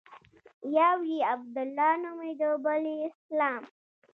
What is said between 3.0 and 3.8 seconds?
اسلام.